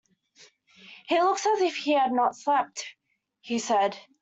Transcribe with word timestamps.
"He 1.05 1.21
looks 1.21 1.45
as 1.45 1.61
if 1.61 1.75
he 1.75 1.91
had 1.91 2.11
not 2.11 2.35
slept," 2.35 2.87
he 3.39 3.59
said. 3.59 3.99